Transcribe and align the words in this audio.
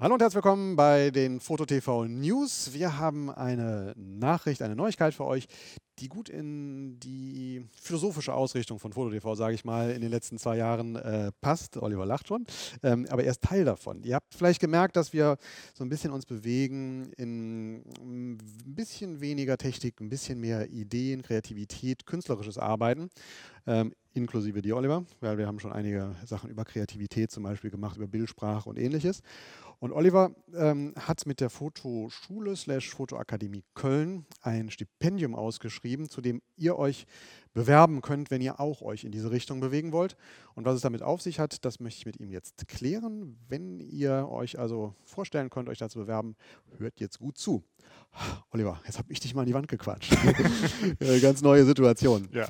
Hallo 0.00 0.14
und 0.14 0.22
herzlich 0.22 0.44
willkommen 0.44 0.76
bei 0.76 1.10
den 1.10 1.40
FotoTV 1.40 2.04
News. 2.04 2.72
Wir 2.72 2.98
haben 2.98 3.32
eine 3.32 3.94
Nachricht, 3.96 4.62
eine 4.62 4.76
Neuigkeit 4.76 5.12
für 5.12 5.24
euch, 5.24 5.48
die 5.98 6.08
gut 6.08 6.28
in 6.28 6.98
die 7.00 7.64
philosophische 7.80 8.34
Ausrichtung 8.34 8.78
von 8.78 8.92
FotoTV, 8.92 9.34
sage 9.34 9.54
ich 9.54 9.64
mal, 9.64 9.90
in 9.90 10.00
den 10.00 10.10
letzten 10.10 10.38
zwei 10.38 10.56
Jahren 10.56 10.96
äh, 10.96 11.32
passt. 11.40 11.76
Oliver 11.76 12.06
lacht 12.06 12.28
schon, 12.28 12.46
ähm, 12.82 13.06
aber 13.10 13.24
er 13.24 13.30
ist 13.30 13.42
Teil 13.42 13.64
davon. 13.64 14.02
Ihr 14.02 14.14
habt 14.14 14.34
vielleicht 14.34 14.60
gemerkt, 14.60 14.96
dass 14.96 15.12
wir 15.12 15.36
so 15.74 15.84
ein 15.84 15.88
bisschen 15.88 16.12
uns 16.12 16.26
bewegen 16.26 17.12
in 17.16 17.84
ein 18.00 18.38
bisschen 18.64 19.20
weniger 19.20 19.56
Technik, 19.58 20.00
ein 20.00 20.08
bisschen 20.08 20.40
mehr 20.40 20.70
Ideen, 20.70 21.22
Kreativität, 21.22 22.06
künstlerisches 22.06 22.58
Arbeiten. 22.58 23.10
Ähm, 23.66 23.92
inklusive 24.14 24.62
dir, 24.62 24.76
Oliver, 24.76 25.04
weil 25.20 25.38
wir 25.38 25.46
haben 25.46 25.60
schon 25.60 25.72
einige 25.72 26.14
Sachen 26.24 26.50
über 26.50 26.64
Kreativität 26.64 27.30
zum 27.30 27.42
Beispiel 27.42 27.70
gemacht, 27.70 27.96
über 27.96 28.08
Bildsprache 28.08 28.68
und 28.68 28.78
ähnliches. 28.78 29.22
Und 29.80 29.92
Oliver 29.92 30.32
ähm, 30.54 30.92
hat 30.98 31.24
mit 31.26 31.40
der 31.40 31.50
Fotoschule 31.50 32.56
slash 32.56 32.90
Fotoakademie 32.90 33.62
Köln 33.74 34.26
ein 34.42 34.70
Stipendium 34.70 35.36
ausgeschrieben, 35.36 35.87
zu 36.08 36.20
dem 36.20 36.42
ihr 36.56 36.78
euch 36.78 37.06
bewerben 37.54 38.02
könnt, 38.02 38.30
wenn 38.30 38.40
ihr 38.40 38.60
auch 38.60 38.82
euch 38.82 39.04
in 39.04 39.10
diese 39.10 39.30
Richtung 39.30 39.60
bewegen 39.60 39.92
wollt. 39.92 40.16
Und 40.54 40.64
was 40.64 40.76
es 40.76 40.82
damit 40.82 41.02
auf 41.02 41.22
sich 41.22 41.40
hat, 41.40 41.64
das 41.64 41.80
möchte 41.80 41.98
ich 41.98 42.06
mit 42.06 42.20
ihm 42.20 42.30
jetzt 42.30 42.68
klären. 42.68 43.36
Wenn 43.48 43.80
ihr 43.80 44.28
euch 44.30 44.58
also 44.58 44.94
vorstellen 45.04 45.50
könnt, 45.50 45.68
euch 45.68 45.78
da 45.78 45.88
zu 45.88 45.98
bewerben, 45.98 46.36
hört 46.78 47.00
jetzt 47.00 47.18
gut 47.18 47.38
zu. 47.38 47.64
Oliver, 48.50 48.80
jetzt 48.84 48.98
habe 48.98 49.12
ich 49.12 49.20
dich 49.20 49.34
mal 49.34 49.42
in 49.42 49.48
die 49.48 49.54
Wand 49.54 49.68
gequatscht. 49.68 50.16
Ganz 51.22 51.42
neue 51.42 51.64
Situation. 51.64 52.28
Ja. 52.32 52.46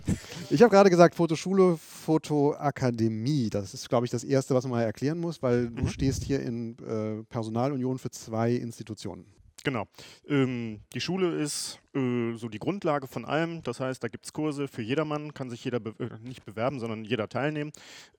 Ich 0.50 0.62
habe 0.62 0.70
gerade 0.70 0.90
gesagt, 0.90 1.14
Fotoschule, 1.14 1.76
Fotoakademie. 1.76 3.50
Das 3.50 3.74
ist, 3.74 3.88
glaube 3.88 4.06
ich, 4.06 4.10
das 4.10 4.24
Erste, 4.24 4.54
was 4.54 4.64
man 4.64 4.72
mal 4.72 4.82
erklären 4.82 5.18
muss, 5.18 5.42
weil 5.42 5.70
mhm. 5.70 5.76
du 5.76 5.86
stehst 5.88 6.24
hier 6.24 6.40
in 6.40 6.76
äh, 6.78 7.22
Personalunion 7.24 7.98
für 7.98 8.10
zwei 8.10 8.52
Institutionen. 8.52 9.26
Genau. 9.68 9.86
Ähm, 10.26 10.80
die 10.94 11.00
Schule 11.02 11.30
ist 11.34 11.78
äh, 11.94 12.32
so 12.36 12.48
die 12.48 12.58
Grundlage 12.58 13.06
von 13.06 13.26
allem. 13.26 13.62
Das 13.64 13.80
heißt, 13.80 14.02
da 14.02 14.08
gibt 14.08 14.24
es 14.24 14.32
Kurse 14.32 14.66
für 14.66 14.80
jedermann, 14.80 15.34
kann 15.34 15.50
sich 15.50 15.62
jeder 15.62 15.78
be 15.78 15.94
äh, 15.98 16.26
nicht 16.26 16.46
bewerben, 16.46 16.80
sondern 16.80 17.04
jeder 17.04 17.28
teilnehmen. 17.28 17.70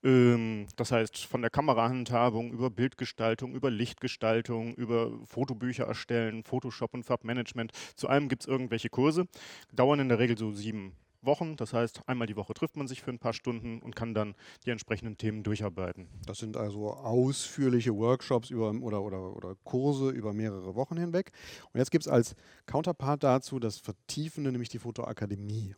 Ähm, 0.04 0.68
das 0.76 0.92
heißt, 0.92 1.24
von 1.24 1.40
der 1.40 1.50
Kamerahandhabung 1.50 2.52
über 2.52 2.70
Bildgestaltung, 2.70 3.52
über 3.52 3.68
Lichtgestaltung, 3.68 4.76
über 4.76 5.10
Fotobücher 5.24 5.86
erstellen, 5.86 6.44
Photoshop 6.44 6.94
und 6.94 7.02
Farbmanagement. 7.02 7.72
Zu 7.96 8.08
allem 8.08 8.28
gibt 8.28 8.42
es 8.42 8.46
irgendwelche 8.46 8.88
Kurse. 8.88 9.26
Dauern 9.72 9.98
in 9.98 10.08
der 10.08 10.20
Regel 10.20 10.38
so 10.38 10.52
sieben 10.52 10.92
Wochen. 11.22 11.56
Das 11.56 11.72
heißt, 11.72 12.02
einmal 12.06 12.26
die 12.26 12.36
Woche 12.36 12.54
trifft 12.54 12.76
man 12.76 12.88
sich 12.88 13.02
für 13.02 13.10
ein 13.10 13.18
paar 13.18 13.32
Stunden 13.32 13.80
und 13.80 13.96
kann 13.96 14.14
dann 14.14 14.34
die 14.64 14.70
entsprechenden 14.70 15.16
Themen 15.16 15.42
durcharbeiten. 15.42 16.08
Das 16.26 16.38
sind 16.38 16.56
also 16.56 16.92
ausführliche 16.92 17.94
Workshops 17.94 18.50
über, 18.50 18.70
oder, 18.70 19.02
oder, 19.02 19.36
oder 19.36 19.56
Kurse 19.64 20.10
über 20.10 20.32
mehrere 20.32 20.74
Wochen 20.74 20.96
hinweg. 20.96 21.32
Und 21.72 21.78
jetzt 21.78 21.90
gibt 21.90 22.06
es 22.06 22.08
als 22.08 22.34
Counterpart 22.66 23.22
dazu 23.22 23.58
das 23.58 23.78
Vertiefende, 23.78 24.52
nämlich 24.52 24.68
die 24.68 24.78
Fotoakademie. 24.78 25.74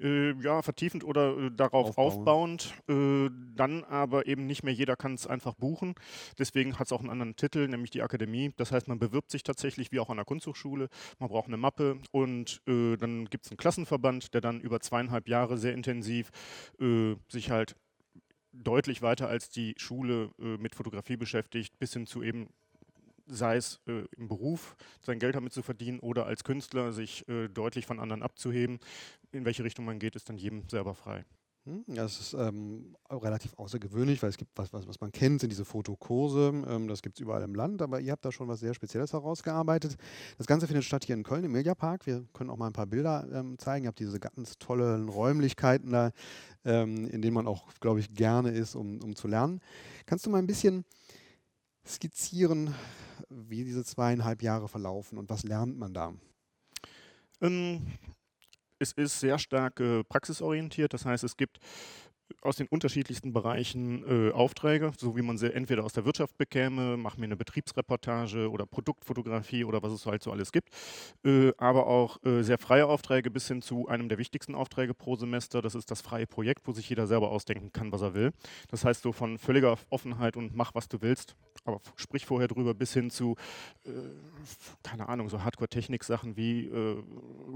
Äh, 0.00 0.32
ja, 0.40 0.62
vertiefend 0.62 1.02
oder 1.02 1.36
äh, 1.36 1.50
darauf 1.50 1.98
aufbauend. 1.98 2.72
Äh, 2.88 3.30
dann 3.56 3.82
aber 3.84 4.26
eben 4.26 4.46
nicht 4.46 4.62
mehr 4.62 4.72
jeder 4.72 4.94
kann 4.94 5.14
es 5.14 5.26
einfach 5.26 5.54
buchen. 5.54 5.94
Deswegen 6.38 6.78
hat 6.78 6.86
es 6.86 6.92
auch 6.92 7.00
einen 7.00 7.10
anderen 7.10 7.34
Titel, 7.34 7.66
nämlich 7.66 7.90
die 7.90 8.02
Akademie. 8.02 8.52
Das 8.56 8.70
heißt, 8.70 8.86
man 8.86 9.00
bewirbt 9.00 9.30
sich 9.30 9.42
tatsächlich 9.42 9.90
wie 9.90 9.98
auch 9.98 10.10
an 10.10 10.16
der 10.16 10.24
Kunsthochschule. 10.24 10.88
Man 11.18 11.28
braucht 11.28 11.48
eine 11.48 11.56
Mappe 11.56 12.00
und 12.12 12.62
äh, 12.68 12.96
dann 12.96 13.24
gibt 13.26 13.46
es 13.46 13.50
einen 13.50 13.58
Klassenverband, 13.58 14.34
der 14.34 14.40
dann 14.40 14.60
über 14.60 14.78
zweieinhalb 14.80 15.28
Jahre 15.28 15.58
sehr 15.58 15.74
intensiv 15.74 16.30
äh, 16.80 17.16
sich 17.28 17.50
halt 17.50 17.74
deutlich 18.52 19.02
weiter 19.02 19.28
als 19.28 19.50
die 19.50 19.74
Schule 19.78 20.30
äh, 20.38 20.56
mit 20.58 20.74
Fotografie 20.76 21.16
beschäftigt, 21.16 21.78
bis 21.78 21.92
hin 21.92 22.06
zu 22.06 22.22
eben 22.22 22.48
sei 23.28 23.56
es 23.56 23.80
äh, 23.86 24.04
im 24.16 24.28
Beruf 24.28 24.76
sein 25.02 25.18
Geld 25.18 25.34
damit 25.34 25.52
zu 25.52 25.62
verdienen 25.62 26.00
oder 26.00 26.26
als 26.26 26.44
Künstler 26.44 26.92
sich 26.92 27.28
äh, 27.28 27.48
deutlich 27.48 27.86
von 27.86 28.00
anderen 28.00 28.22
abzuheben. 28.22 28.78
In 29.32 29.44
welche 29.44 29.64
Richtung 29.64 29.84
man 29.84 29.98
geht, 29.98 30.16
ist 30.16 30.28
dann 30.28 30.38
jedem 30.38 30.68
selber 30.68 30.94
frei. 30.94 31.24
Hm, 31.68 31.84
das 31.86 32.18
ist 32.18 32.34
ähm, 32.34 32.96
relativ 33.10 33.52
außergewöhnlich, 33.58 34.22
weil 34.22 34.30
es 34.30 34.38
gibt 34.38 34.52
was, 34.56 34.72
was, 34.72 34.88
was 34.88 35.00
man 35.00 35.12
kennt, 35.12 35.40
sind 35.40 35.50
diese 35.50 35.66
Fotokurse. 35.66 36.64
Ähm, 36.66 36.88
das 36.88 37.02
gibt 37.02 37.18
es 37.18 37.20
überall 37.20 37.42
im 37.42 37.54
Land, 37.54 37.82
aber 37.82 38.00
ihr 38.00 38.12
habt 38.12 38.24
da 38.24 38.32
schon 38.32 38.48
was 38.48 38.60
sehr 38.60 38.72
Spezielles 38.72 39.12
herausgearbeitet. 39.12 39.96
Das 40.38 40.46
Ganze 40.46 40.66
findet 40.66 40.84
statt 40.84 41.04
hier 41.04 41.14
in 41.14 41.24
Köln 41.24 41.44
im 41.44 41.52
Mediapark. 41.52 42.06
Wir 42.06 42.24
können 42.32 42.48
auch 42.48 42.56
mal 42.56 42.68
ein 42.68 42.72
paar 42.72 42.86
Bilder 42.86 43.26
ähm, 43.32 43.58
zeigen. 43.58 43.84
Ihr 43.84 43.88
habt 43.88 43.98
diese 43.98 44.18
ganz 44.18 44.58
tollen 44.58 45.10
Räumlichkeiten 45.10 45.90
da, 45.90 46.12
ähm, 46.64 47.06
in 47.08 47.20
denen 47.20 47.34
man 47.34 47.46
auch, 47.46 47.68
glaube 47.80 48.00
ich, 48.00 48.14
gerne 48.14 48.50
ist, 48.50 48.74
um, 48.74 49.00
um 49.02 49.14
zu 49.14 49.28
lernen. 49.28 49.60
Kannst 50.06 50.24
du 50.24 50.30
mal 50.30 50.38
ein 50.38 50.46
bisschen 50.46 50.86
skizzieren, 51.88 52.74
wie 53.28 53.64
diese 53.64 53.84
zweieinhalb 53.84 54.42
Jahre 54.42 54.68
verlaufen 54.68 55.18
und 55.18 55.30
was 55.30 55.42
lernt 55.42 55.78
man 55.78 55.94
da? 55.94 56.14
Ähm, 57.40 57.86
es 58.78 58.92
ist 58.92 59.20
sehr 59.20 59.38
stark 59.38 59.80
äh, 59.80 60.04
praxisorientiert, 60.04 60.92
das 60.92 61.04
heißt, 61.04 61.24
es 61.24 61.36
gibt 61.36 61.58
aus 62.42 62.56
den 62.56 62.66
unterschiedlichsten 62.68 63.32
Bereichen 63.32 64.04
äh, 64.06 64.32
Aufträge, 64.32 64.92
so 64.96 65.16
wie 65.16 65.22
man 65.22 65.38
sie 65.38 65.52
entweder 65.52 65.84
aus 65.84 65.92
der 65.92 66.04
Wirtschaft 66.04 66.36
bekäme, 66.38 66.96
mach 66.96 67.16
mir 67.16 67.24
eine 67.24 67.36
Betriebsreportage 67.36 68.50
oder 68.50 68.66
Produktfotografie 68.66 69.64
oder 69.64 69.82
was 69.82 69.92
es 69.92 70.06
halt 70.06 70.22
so 70.22 70.30
alles 70.30 70.52
gibt, 70.52 70.70
äh, 71.24 71.52
aber 71.58 71.86
auch 71.86 72.22
äh, 72.24 72.42
sehr 72.42 72.58
freie 72.58 72.86
Aufträge 72.86 73.30
bis 73.30 73.48
hin 73.48 73.62
zu 73.62 73.88
einem 73.88 74.08
der 74.08 74.18
wichtigsten 74.18 74.54
Aufträge 74.54 74.94
pro 74.94 75.16
Semester, 75.16 75.62
das 75.62 75.74
ist 75.74 75.90
das 75.90 76.00
freie 76.00 76.26
Projekt, 76.26 76.66
wo 76.66 76.72
sich 76.72 76.88
jeder 76.88 77.06
selber 77.06 77.30
ausdenken 77.30 77.72
kann, 77.72 77.92
was 77.92 78.02
er 78.02 78.14
will. 78.14 78.32
Das 78.68 78.84
heißt 78.84 79.02
so 79.02 79.12
von 79.12 79.38
völliger 79.38 79.76
Offenheit 79.90 80.36
und 80.36 80.54
mach, 80.54 80.74
was 80.74 80.88
du 80.88 81.00
willst, 81.00 81.36
aber 81.68 81.80
sprich 81.96 82.26
vorher 82.26 82.48
drüber 82.48 82.74
bis 82.74 82.92
hin 82.92 83.10
zu, 83.10 83.36
äh, 83.84 83.90
keine 84.82 85.08
Ahnung, 85.08 85.28
so 85.28 85.42
Hardcore-Technik-Sachen 85.42 86.36
wie 86.36 86.66
äh, 86.66 87.02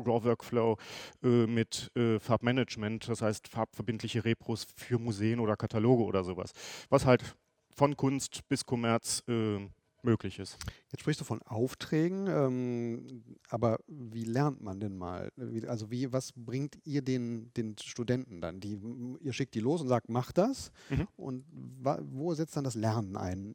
RAW-Workflow 0.05 0.77
äh, 1.23 1.47
mit 1.47 1.91
Farbmanagement, 2.21 3.09
das 3.09 3.23
heißt 3.23 3.49
farbverbindliche 3.49 4.25
Repros 4.25 4.67
für 4.77 4.99
Museen 4.99 5.41
oder 5.41 5.57
Kataloge 5.57 6.05
oder 6.05 6.25
sowas. 6.25 6.53
Was 6.89 7.07
halt 7.07 7.37
von 7.75 7.97
Kunst 7.97 8.47
bis 8.49 8.65
Kommerz 8.65 9.23
äh, 9.29 9.59
möglich 10.03 10.39
ist. 10.39 10.59
Jetzt 10.91 11.01
sprichst 11.01 11.21
du 11.21 11.25
von 11.25 11.43
Aufträgen, 11.43 12.27
ähm, 12.27 13.25
aber 13.49 13.79
wie 13.87 14.25
lernt 14.25 14.61
man 14.61 14.81
denn 14.81 14.97
mal? 14.97 15.31
Also 15.69 15.91
wie, 15.91 16.13
was 16.13 16.33
bringt 16.35 16.79
ihr 16.85 17.03
den, 17.03 17.53
den 17.55 17.77
Studenten 17.79 18.41
dann? 18.41 18.61
Die, 18.61 18.79
ihr 19.21 19.33
schickt 19.33 19.55
die 19.55 19.61
los 19.61 19.81
und 19.81 19.89
sagt, 19.89 20.09
mach 20.09 20.33
das. 20.33 20.73
Mhm. 20.91 21.09
Und 21.17 21.45
wo 21.53 22.35
setzt 22.35 22.57
dann 22.57 22.65
das 22.65 22.75
Lernen 22.75 23.17
ein? 23.17 23.55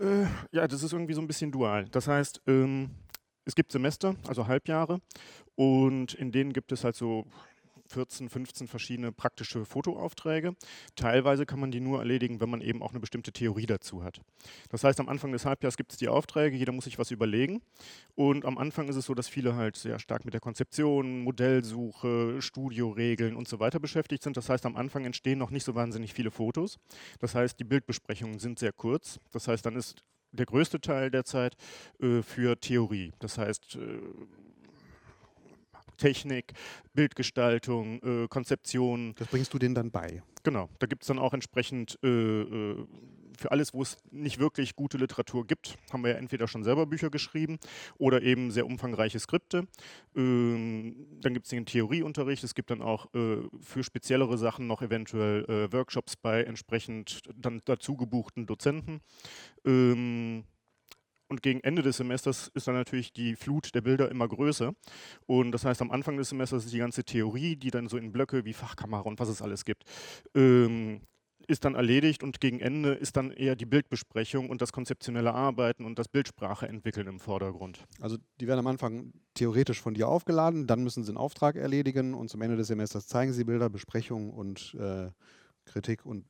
Äh, 0.00 0.24
ja, 0.52 0.66
das 0.66 0.82
ist 0.82 0.92
irgendwie 0.92 1.14
so 1.14 1.20
ein 1.20 1.26
bisschen 1.26 1.52
dual. 1.52 1.84
Das 1.90 2.08
heißt, 2.08 2.40
ähm, 2.46 2.90
es 3.44 3.54
gibt 3.54 3.70
Semester, 3.70 4.14
also 4.26 4.46
Halbjahre, 4.46 5.00
und 5.56 6.14
in 6.14 6.32
denen 6.32 6.52
gibt 6.52 6.72
es 6.72 6.84
halt 6.84 6.96
so 6.96 7.26
14, 7.90 8.28
15 8.28 8.68
verschiedene 8.68 9.12
praktische 9.12 9.64
Fotoaufträge. 9.64 10.54
Teilweise 10.96 11.46
kann 11.46 11.60
man 11.60 11.70
die 11.70 11.80
nur 11.80 11.98
erledigen, 11.98 12.40
wenn 12.40 12.50
man 12.50 12.60
eben 12.60 12.82
auch 12.82 12.90
eine 12.90 13.00
bestimmte 13.00 13.32
Theorie 13.32 13.66
dazu 13.66 14.02
hat. 14.04 14.20
Das 14.70 14.84
heißt, 14.84 15.00
am 15.00 15.08
Anfang 15.08 15.32
des 15.32 15.44
Halbjahres 15.44 15.76
gibt 15.76 15.92
es 15.92 15.98
die 15.98 16.08
Aufträge, 16.08 16.56
jeder 16.56 16.72
muss 16.72 16.84
sich 16.84 16.98
was 16.98 17.10
überlegen. 17.10 17.60
Und 18.14 18.44
am 18.44 18.58
Anfang 18.58 18.88
ist 18.88 18.96
es 18.96 19.06
so, 19.06 19.14
dass 19.14 19.28
viele 19.28 19.56
halt 19.56 19.76
sehr 19.76 19.98
stark 19.98 20.24
mit 20.24 20.34
der 20.34 20.40
Konzeption, 20.40 21.22
Modellsuche, 21.22 22.40
Studioregeln 22.40 23.34
und 23.36 23.48
so 23.48 23.60
weiter 23.60 23.80
beschäftigt 23.80 24.22
sind. 24.22 24.36
Das 24.36 24.48
heißt, 24.48 24.64
am 24.66 24.76
Anfang 24.76 25.04
entstehen 25.04 25.38
noch 25.38 25.50
nicht 25.50 25.64
so 25.64 25.74
wahnsinnig 25.74 26.14
viele 26.14 26.30
Fotos. 26.30 26.78
Das 27.18 27.34
heißt, 27.34 27.58
die 27.58 27.64
Bildbesprechungen 27.64 28.38
sind 28.38 28.58
sehr 28.58 28.72
kurz. 28.72 29.18
Das 29.32 29.48
heißt, 29.48 29.66
dann 29.66 29.76
ist 29.76 30.04
der 30.32 30.46
größte 30.46 30.80
Teil 30.80 31.10
der 31.10 31.24
Zeit 31.24 31.56
äh, 32.00 32.22
für 32.22 32.58
Theorie. 32.58 33.12
Das 33.18 33.38
heißt, 33.38 33.76
äh, 33.76 33.98
Technik, 36.00 36.54
Bildgestaltung, 36.94 38.02
äh, 38.02 38.28
Konzeption. 38.28 39.14
Das 39.18 39.28
bringst 39.28 39.54
du 39.54 39.58
denen 39.58 39.74
dann 39.74 39.90
bei? 39.90 40.22
Genau, 40.42 40.68
da 40.78 40.86
gibt 40.86 41.02
es 41.02 41.08
dann 41.08 41.18
auch 41.18 41.34
entsprechend 41.34 41.98
äh, 42.02 42.08
äh, 42.08 42.86
für 43.36 43.50
alles, 43.50 43.72
wo 43.74 43.82
es 43.82 43.98
nicht 44.10 44.38
wirklich 44.38 44.76
gute 44.76 44.98
Literatur 44.98 45.46
gibt, 45.46 45.76
haben 45.92 46.02
wir 46.02 46.12
ja 46.12 46.16
entweder 46.16 46.48
schon 46.48 46.64
selber 46.64 46.86
Bücher 46.86 47.10
geschrieben 47.10 47.58
oder 47.98 48.22
eben 48.22 48.50
sehr 48.50 48.66
umfangreiche 48.66 49.18
Skripte. 49.18 49.66
Ähm, 50.16 51.06
dann 51.20 51.34
gibt 51.34 51.46
es 51.46 51.50
den 51.50 51.66
Theorieunterricht, 51.66 52.42
es 52.44 52.54
gibt 52.54 52.70
dann 52.70 52.82
auch 52.82 53.12
äh, 53.14 53.38
für 53.60 53.82
speziellere 53.82 54.36
Sachen 54.38 54.66
noch 54.66 54.82
eventuell 54.82 55.44
äh, 55.44 55.72
Workshops 55.72 56.16
bei 56.16 56.42
entsprechend 56.42 57.22
dann 57.34 57.60
dazu 57.64 57.96
gebuchten 57.96 58.46
Dozenten. 58.46 59.00
Ähm, 59.64 60.44
und 61.30 61.42
gegen 61.42 61.60
Ende 61.60 61.82
des 61.82 61.96
Semesters 61.96 62.50
ist 62.54 62.66
dann 62.66 62.74
natürlich 62.74 63.12
die 63.12 63.36
Flut 63.36 63.74
der 63.74 63.80
Bilder 63.80 64.10
immer 64.10 64.28
größer. 64.28 64.72
Und 65.26 65.52
das 65.52 65.64
heißt, 65.64 65.80
am 65.80 65.90
Anfang 65.90 66.16
des 66.16 66.30
Semesters 66.30 66.64
ist 66.64 66.74
die 66.74 66.78
ganze 66.78 67.04
Theorie, 67.04 67.56
die 67.56 67.70
dann 67.70 67.88
so 67.88 67.96
in 67.96 68.12
Blöcke 68.12 68.44
wie 68.44 68.52
Fachkamera 68.52 69.02
und 69.02 69.20
was 69.20 69.28
es 69.28 69.40
alles 69.40 69.64
gibt, 69.64 69.84
ähm, 70.34 71.00
ist 71.46 71.64
dann 71.64 71.74
erledigt 71.74 72.22
und 72.22 72.40
gegen 72.40 72.60
Ende 72.60 72.92
ist 72.92 73.16
dann 73.16 73.30
eher 73.30 73.56
die 73.56 73.66
Bildbesprechung 73.66 74.50
und 74.50 74.60
das 74.60 74.72
konzeptionelle 74.72 75.32
Arbeiten 75.32 75.84
und 75.84 75.98
das 75.98 76.08
Bildsprache 76.08 76.68
entwickeln 76.68 77.06
im 77.06 77.20
Vordergrund. 77.20 77.84
Also 78.00 78.18
die 78.40 78.46
werden 78.46 78.60
am 78.60 78.66
Anfang 78.66 79.12
theoretisch 79.34 79.80
von 79.80 79.94
dir 79.94 80.08
aufgeladen, 80.08 80.66
dann 80.66 80.82
müssen 80.84 81.02
sie 81.04 81.10
einen 81.10 81.16
Auftrag 81.16 81.56
erledigen 81.56 82.14
und 82.14 82.28
zum 82.28 82.42
Ende 82.42 82.56
des 82.56 82.68
Semesters 82.68 83.06
zeigen 83.06 83.32
sie 83.32 83.44
Bilder, 83.44 83.70
Besprechung 83.70 84.30
und 84.30 84.76
äh, 84.78 85.10
Kritik 85.64 86.04
und 86.04 86.24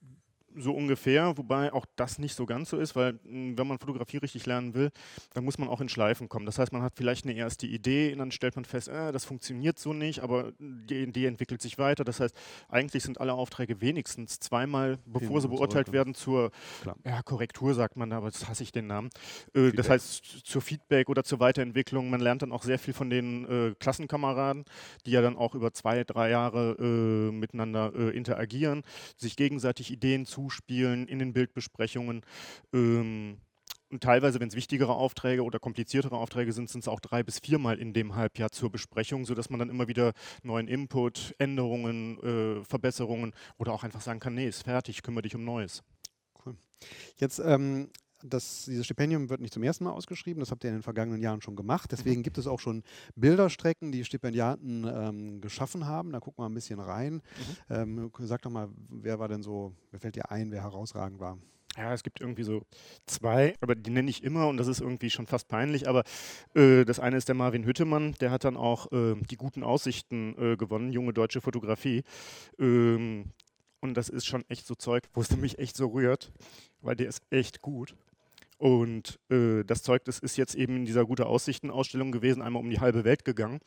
So 0.56 0.74
ungefähr, 0.74 1.36
wobei 1.38 1.72
auch 1.72 1.86
das 1.96 2.18
nicht 2.18 2.34
so 2.34 2.44
ganz 2.44 2.70
so 2.70 2.78
ist, 2.78 2.96
weil 2.96 3.14
mh, 3.24 3.56
wenn 3.56 3.66
man 3.66 3.78
Fotografie 3.78 4.16
richtig 4.16 4.46
lernen 4.46 4.74
will, 4.74 4.90
dann 5.32 5.44
muss 5.44 5.58
man 5.58 5.68
auch 5.68 5.80
in 5.80 5.88
Schleifen 5.88 6.28
kommen. 6.28 6.46
Das 6.46 6.58
heißt, 6.58 6.72
man 6.72 6.82
hat 6.82 6.94
vielleicht 6.96 7.24
eine 7.24 7.34
erste 7.34 7.66
Idee 7.66 8.12
und 8.12 8.18
dann 8.18 8.32
stellt 8.32 8.56
man 8.56 8.64
fest, 8.64 8.88
äh, 8.88 9.12
das 9.12 9.24
funktioniert 9.24 9.78
so 9.78 9.92
nicht, 9.92 10.20
aber 10.20 10.52
die 10.58 11.02
Idee 11.02 11.26
entwickelt 11.26 11.62
sich 11.62 11.78
weiter. 11.78 12.04
Das 12.04 12.20
heißt, 12.20 12.34
eigentlich 12.68 13.02
sind 13.02 13.20
alle 13.20 13.34
Aufträge 13.34 13.80
wenigstens 13.80 14.40
zweimal, 14.40 14.98
bevor 15.06 15.40
sie 15.40 15.46
Hin 15.46 15.50
und 15.52 15.56
beurteilt 15.56 15.92
werden, 15.92 16.14
zur 16.14 16.50
ja, 17.04 17.22
Korrektur, 17.22 17.74
sagt 17.74 17.96
man 17.96 18.10
da, 18.10 18.16
aber 18.18 18.30
das 18.30 18.48
hasse 18.48 18.62
ich 18.62 18.72
den 18.72 18.86
Namen. 18.86 19.10
Äh, 19.54 19.72
das 19.72 19.88
heißt, 19.88 20.46
zur 20.46 20.62
Feedback 20.62 21.08
oder 21.08 21.24
zur 21.24 21.40
Weiterentwicklung. 21.40 22.10
Man 22.10 22.20
lernt 22.20 22.42
dann 22.42 22.52
auch 22.52 22.62
sehr 22.62 22.78
viel 22.78 22.94
von 22.94 23.10
den 23.10 23.44
äh, 23.44 23.74
Klassenkameraden, 23.78 24.64
die 25.06 25.12
ja 25.12 25.22
dann 25.22 25.36
auch 25.36 25.54
über 25.54 25.72
zwei, 25.72 26.04
drei 26.04 26.30
Jahre 26.30 26.76
äh, 26.78 27.32
miteinander 27.32 27.92
äh, 27.94 28.16
interagieren, 28.16 28.82
sich 29.16 29.36
gegenseitig 29.36 29.90
Ideen 29.92 30.26
zuspielen 30.40 31.06
in 31.06 31.18
den 31.18 31.32
Bildbesprechungen. 31.32 32.22
Ähm, 32.72 33.38
und 33.90 34.04
teilweise, 34.04 34.38
wenn 34.38 34.48
es 34.48 34.54
wichtigere 34.54 34.94
Aufträge 34.94 35.42
oder 35.42 35.58
kompliziertere 35.58 36.16
Aufträge 36.16 36.52
sind, 36.52 36.70
sind 36.70 36.82
es 36.82 36.88
auch 36.88 37.00
drei 37.00 37.24
bis 37.24 37.40
viermal 37.40 37.78
in 37.78 37.92
dem 37.92 38.14
Halbjahr 38.14 38.50
zur 38.52 38.70
Besprechung, 38.70 39.24
sodass 39.24 39.50
man 39.50 39.58
dann 39.58 39.68
immer 39.68 39.88
wieder 39.88 40.12
neuen 40.44 40.68
Input, 40.68 41.34
Änderungen, 41.38 42.20
äh, 42.20 42.64
Verbesserungen 42.64 43.32
oder 43.58 43.72
auch 43.72 43.82
einfach 43.82 44.00
sagen 44.00 44.20
kann, 44.20 44.34
nee, 44.34 44.46
ist 44.46 44.62
fertig, 44.62 45.02
kümmere 45.02 45.22
dich 45.22 45.34
um 45.34 45.44
Neues. 45.44 45.82
Jetzt, 47.16 47.40
ähm, 47.40 47.90
das, 48.22 48.64
dieses 48.66 48.84
Stipendium 48.84 49.30
wird 49.30 49.40
nicht 49.40 49.54
zum 49.54 49.62
ersten 49.62 49.84
Mal 49.84 49.92
ausgeschrieben, 49.92 50.40
das 50.40 50.50
habt 50.50 50.64
ihr 50.64 50.70
in 50.70 50.76
den 50.76 50.82
vergangenen 50.82 51.20
Jahren 51.20 51.42
schon 51.42 51.56
gemacht. 51.56 51.90
Deswegen 51.92 52.22
gibt 52.22 52.38
es 52.38 52.46
auch 52.46 52.60
schon 52.60 52.82
Bilderstrecken, 53.16 53.92
die 53.92 54.04
Stipendiaten 54.04 54.84
ähm, 54.84 55.40
geschaffen 55.40 55.86
haben. 55.86 56.12
Da 56.12 56.20
gucken 56.20 56.42
wir 56.42 56.48
ein 56.48 56.54
bisschen 56.54 56.80
rein. 56.80 57.22
Ähm, 57.68 58.10
sag 58.20 58.42
doch 58.42 58.50
mal, 58.50 58.68
wer 58.90 59.18
war 59.18 59.28
denn 59.28 59.42
so, 59.42 59.72
wer 59.90 60.00
fällt 60.00 60.16
dir 60.16 60.30
ein, 60.30 60.50
wer 60.50 60.62
herausragend 60.62 61.20
war? 61.20 61.38
Ja, 61.76 61.94
es 61.94 62.02
gibt 62.02 62.20
irgendwie 62.20 62.42
so 62.42 62.62
zwei, 63.06 63.54
aber 63.60 63.76
die 63.76 63.90
nenne 63.90 64.10
ich 64.10 64.24
immer 64.24 64.48
und 64.48 64.56
das 64.56 64.66
ist 64.66 64.80
irgendwie 64.80 65.08
schon 65.08 65.26
fast 65.26 65.48
peinlich. 65.48 65.88
Aber 65.88 66.02
äh, 66.54 66.84
das 66.84 66.98
eine 66.98 67.16
ist 67.16 67.28
der 67.28 67.36
Marvin 67.36 67.64
Hüttemann, 67.64 68.14
der 68.20 68.32
hat 68.32 68.44
dann 68.44 68.56
auch 68.56 68.90
äh, 68.92 69.14
die 69.30 69.36
guten 69.36 69.62
Aussichten 69.62 70.34
äh, 70.36 70.56
gewonnen, 70.56 70.92
junge 70.92 71.12
deutsche 71.12 71.40
Fotografie. 71.40 72.02
Ähm, 72.58 73.26
und 73.80 73.94
das 73.94 74.08
ist 74.08 74.26
schon 74.26 74.44
echt 74.48 74.66
so 74.66 74.74
Zeug, 74.74 75.04
wo 75.14 75.20
es 75.20 75.30
mich 75.36 75.58
echt 75.58 75.76
so 75.76 75.88
rührt, 75.88 76.32
weil 76.82 76.96
der 76.96 77.08
ist 77.08 77.22
echt 77.30 77.62
gut. 77.62 77.94
Und 78.60 79.18
äh, 79.30 79.64
das 79.64 79.82
Zeug, 79.82 80.04
das 80.04 80.18
ist 80.18 80.36
jetzt 80.36 80.54
eben 80.54 80.76
in 80.76 80.84
dieser 80.84 81.06
gute 81.06 81.24
Aussichten-Ausstellung 81.24 82.12
gewesen, 82.12 82.42
einmal 82.42 82.60
um 82.60 82.68
die 82.68 82.78
halbe 82.78 83.04
Welt 83.04 83.24
gegangen. 83.24 83.60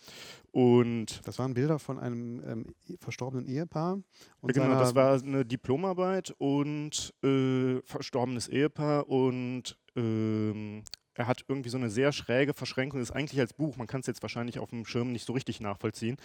Und 0.52 1.20
Das 1.26 1.40
waren 1.40 1.56
Bilder 1.56 1.80
von 1.80 1.98
einem 1.98 2.44
ähm, 2.46 2.66
verstorbenen 3.00 3.48
Ehepaar. 3.48 4.00
Und 4.40 4.54
genau, 4.54 4.78
das 4.78 4.94
war 4.94 5.20
eine 5.20 5.46
Diplomarbeit 5.46 6.36
und 6.38 7.12
äh, 7.24 7.82
verstorbenes 7.86 8.48
Ehepaar 8.48 9.10
und 9.10 9.80
ähm, 9.96 10.84
er 11.16 11.28
hat 11.28 11.44
irgendwie 11.48 11.70
so 11.70 11.78
eine 11.78 11.90
sehr 11.90 12.12
schräge 12.12 12.54
Verschränkung, 12.54 13.02
ist 13.02 13.12
eigentlich 13.12 13.40
als 13.40 13.54
Buch, 13.54 13.78
man 13.78 13.88
kann 13.88 14.02
es 14.02 14.08
jetzt 14.08 14.22
wahrscheinlich 14.22 14.60
auf 14.60 14.70
dem 14.70 14.86
Schirm 14.86 15.12
nicht 15.12 15.26
so 15.26 15.34
richtig 15.34 15.60
nachvollziehen, 15.60 16.18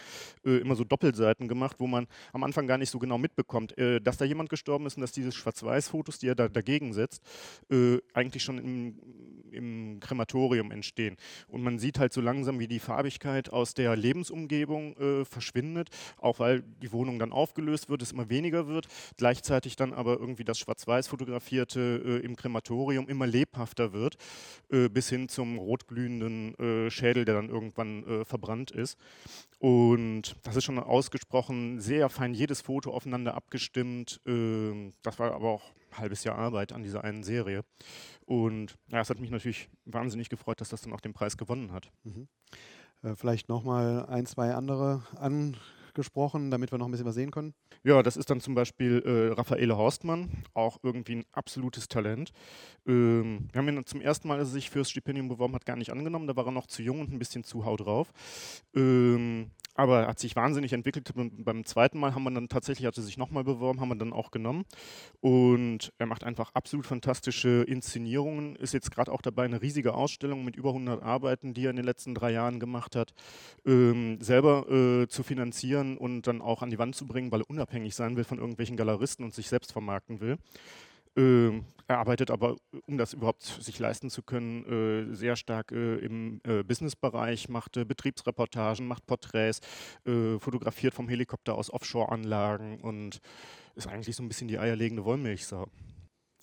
äh, 0.44 0.58
immer 0.58 0.76
so 0.76 0.84
Doppelseiten 0.84 1.48
gemacht, 1.48 1.76
wo 1.78 1.86
man 1.86 2.06
am 2.32 2.42
Anfang 2.44 2.66
gar 2.66 2.78
nicht 2.78 2.90
so 2.90 2.98
genau 2.98 3.18
mitbekommt, 3.18 3.76
äh, 3.78 4.00
dass 4.00 4.16
da 4.16 4.24
jemand 4.24 4.48
gestorben 4.48 4.86
ist 4.86 4.96
und 4.96 5.02
dass 5.02 5.12
diese 5.12 5.32
Schwarz-Weiß-Fotos, 5.32 6.18
die 6.18 6.28
er 6.28 6.34
da 6.34 6.48
dagegen 6.48 6.92
setzt, 6.92 7.22
äh, 7.70 7.98
eigentlich 8.14 8.42
schon 8.42 8.58
im, 8.58 8.98
im 9.52 10.00
Krematorium 10.00 10.70
entstehen. 10.70 11.16
Und 11.48 11.62
man 11.62 11.78
sieht 11.78 11.98
halt 11.98 12.12
so 12.12 12.20
langsam, 12.20 12.58
wie 12.58 12.68
die 12.68 12.78
Farbigkeit 12.78 13.50
aus 13.50 13.74
der 13.74 13.96
Lebensumgebung 13.96 14.96
äh, 14.96 15.24
verschwindet, 15.24 15.90
auch 16.18 16.38
weil 16.38 16.62
die 16.82 16.92
Wohnung 16.92 17.18
dann 17.18 17.32
aufgelöst 17.32 17.88
wird, 17.88 18.02
es 18.02 18.12
immer 18.12 18.28
weniger 18.28 18.66
wird, 18.66 18.88
gleichzeitig 19.16 19.76
dann 19.76 19.92
aber 19.92 20.18
irgendwie 20.18 20.44
das 20.44 20.58
Schwarz-Weiß 20.58 21.08
fotografierte 21.08 22.02
äh, 22.04 22.24
im 22.24 22.36
Krematorium 22.36 23.08
immer 23.08 23.26
lebhafter 23.26 23.92
wird, 23.92 24.16
äh, 24.70 24.88
bis 24.88 25.08
hin 25.08 25.28
zum 25.28 25.58
rotglühenden 25.58 26.54
äh, 26.58 26.90
Schädel, 26.90 27.24
der 27.24 27.34
dann 27.34 27.48
irgendwann 27.48 28.04
äh, 28.04 28.24
verbrannt 28.24 28.70
ist. 28.70 28.98
Und 29.58 30.36
das 30.44 30.56
ist 30.56 30.64
schon 30.64 30.78
ausgesprochen 30.78 31.80
sehr 31.80 32.08
fein, 32.08 32.32
jedes 32.32 32.60
Foto 32.60 32.92
aufeinander 32.92 33.34
abgestimmt. 33.34 34.20
Ähm, 34.26 34.92
das 35.02 35.18
war 35.18 35.32
aber 35.32 35.48
auch 35.48 35.72
halbes 35.92 36.24
Jahr 36.24 36.36
Arbeit 36.36 36.72
an 36.72 36.82
dieser 36.82 37.04
einen 37.04 37.22
Serie. 37.22 37.64
Und 38.24 38.76
ja, 38.90 39.00
es 39.00 39.10
hat 39.10 39.20
mich 39.20 39.30
natürlich 39.30 39.68
wahnsinnig 39.84 40.28
gefreut, 40.28 40.60
dass 40.60 40.68
das 40.68 40.82
dann 40.82 40.92
auch 40.92 41.00
den 41.00 41.12
Preis 41.14 41.36
gewonnen 41.36 41.72
hat. 41.72 41.90
Äh, 43.02 43.14
vielleicht 43.14 43.48
nochmal 43.48 44.06
ein, 44.06 44.26
zwei 44.26 44.54
andere 44.54 45.02
angesprochen, 45.16 46.50
damit 46.50 46.72
wir 46.72 46.78
noch 46.78 46.86
ein 46.86 46.90
bisschen 46.90 47.06
was 47.06 47.14
sehen 47.14 47.30
können. 47.30 47.54
Ja, 47.84 48.02
das 48.02 48.16
ist 48.16 48.28
dann 48.30 48.40
zum 48.40 48.54
Beispiel 48.54 49.02
äh, 49.04 49.34
Raffaele 49.34 49.76
Horstmann, 49.76 50.44
auch 50.52 50.78
irgendwie 50.82 51.16
ein 51.16 51.24
absolutes 51.32 51.88
Talent. 51.88 52.32
Ähm, 52.86 53.48
wir 53.52 53.60
haben 53.60 53.68
ihn 53.68 53.86
zum 53.86 54.00
ersten 54.00 54.28
Mal, 54.28 54.38
als 54.38 54.48
er 54.48 54.52
sich 54.52 54.70
fürs 54.70 54.90
Stipendium 54.90 55.28
beworben 55.28 55.54
hat, 55.54 55.64
gar 55.64 55.76
nicht 55.76 55.92
angenommen. 55.92 56.26
Da 56.26 56.36
war 56.36 56.46
er 56.46 56.52
noch 56.52 56.66
zu 56.66 56.82
jung 56.82 57.00
und 57.00 57.12
ein 57.12 57.18
bisschen 57.18 57.44
zu 57.44 57.64
hau 57.64 57.76
drauf. 57.76 58.12
Ähm, 58.74 59.52
aber 59.78 60.00
er 60.00 60.08
hat 60.08 60.18
sich 60.18 60.34
wahnsinnig 60.34 60.72
entwickelt. 60.72 61.12
Beim, 61.14 61.64
zweiten 61.64 62.00
Mal 62.00 62.12
haben 62.12 62.24
wir 62.24 62.32
dann 62.32 62.48
tatsächlich, 62.48 62.84
hat 62.84 62.96
er 62.96 63.04
sich 63.04 63.16
nochmal 63.16 63.44
beworben, 63.44 63.80
haben 63.80 63.88
wir 63.88 63.94
dann 63.94 64.12
auch 64.12 64.32
genommen. 64.32 64.64
Und 65.20 65.92
er 65.98 66.06
macht 66.06 66.24
einfach 66.24 66.50
absolut 66.54 66.84
fantastische 66.84 67.62
Inszenierungen. 67.62 68.56
Ist 68.56 68.74
jetzt 68.74 68.90
gerade 68.90 69.12
auch 69.12 69.22
dabei, 69.22 69.44
eine 69.44 69.62
riesige 69.62 69.94
Ausstellung 69.94 70.44
mit 70.44 70.56
über 70.56 70.70
100 70.70 71.00
Arbeiten, 71.00 71.54
die 71.54 71.64
er 71.64 71.70
in 71.70 71.76
den 71.76 71.84
letzten 71.84 72.16
drei 72.16 72.32
Jahren 72.32 72.58
gemacht 72.58 72.96
hat, 72.96 73.14
ähm, 73.64 74.20
selber 74.20 74.68
äh, 74.68 75.06
zu 75.06 75.22
finanzieren 75.22 75.96
und 75.96 76.26
dann 76.26 76.42
auch 76.42 76.62
an 76.62 76.70
die 76.70 76.78
Wand 76.78 76.96
zu 76.96 77.06
bringen, 77.06 77.30
weil 77.30 77.42
er 77.42 77.50
unabhängig 77.50 77.94
sein 77.94 78.16
will 78.16 78.24
von 78.24 78.38
irgendwelchen 78.38 78.76
Galeristen 78.76 79.24
und 79.24 79.32
sich 79.32 79.48
selbst 79.48 79.70
vermarkten 79.70 80.20
will. 80.20 80.38
Ähm, 81.16 81.64
er 81.86 81.98
arbeitet 81.98 82.30
aber, 82.30 82.56
um 82.86 82.98
das 82.98 83.14
überhaupt 83.14 83.42
sich 83.42 83.78
leisten 83.78 84.10
zu 84.10 84.22
können, 84.22 85.10
äh, 85.10 85.14
sehr 85.14 85.36
stark 85.36 85.72
äh, 85.72 85.96
im 85.96 86.40
äh, 86.44 86.62
Businessbereich, 86.62 87.48
macht 87.48 87.72
Betriebsreportagen, 87.72 88.86
macht 88.86 89.06
Porträts, 89.06 89.60
fotografiert 90.04 90.94
vom 90.94 91.08
Helikopter 91.08 91.54
aus 91.54 91.72
Offshore-Anlagen 91.72 92.80
und 92.80 93.20
ist 93.74 93.86
eigentlich 93.86 94.16
so 94.16 94.22
ein 94.22 94.28
bisschen 94.28 94.48
die 94.48 94.58
eierlegende 94.58 95.04
Wollmilchsau. 95.04 95.66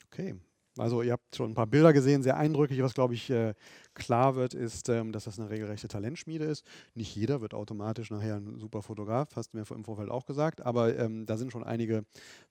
Okay. 0.07 0.35
Also 0.77 1.01
ihr 1.01 1.13
habt 1.13 1.35
schon 1.35 1.51
ein 1.51 1.55
paar 1.55 1.67
Bilder 1.67 1.93
gesehen, 1.93 2.21
sehr 2.21 2.37
eindrücklich. 2.37 2.81
Was, 2.81 2.93
glaube 2.93 3.13
ich, 3.13 3.29
äh, 3.29 3.53
klar 3.93 4.35
wird, 4.35 4.53
ist, 4.53 4.89
ähm, 4.89 5.13
dass 5.13 5.23
das 5.23 5.39
eine 5.39 5.49
regelrechte 5.49 5.87
Talentschmiede 5.87 6.43
ist. 6.45 6.65
Nicht 6.95 7.15
jeder 7.15 7.39
wird 7.39 7.53
automatisch 7.53 8.11
nachher 8.11 8.35
ein 8.35 8.59
super 8.59 8.81
Fotograf, 8.81 9.35
hast 9.35 9.53
du 9.53 9.57
mir 9.57 9.65
im 9.69 9.85
Vorfeld 9.85 10.09
auch 10.09 10.25
gesagt. 10.25 10.61
Aber 10.61 10.97
ähm, 10.97 11.25
da 11.25 11.37
sind 11.37 11.51
schon 11.51 11.63
einige 11.63 12.05